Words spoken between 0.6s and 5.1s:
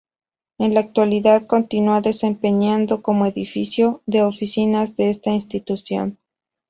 la actualidad continúa desempeñando como edificio de oficinas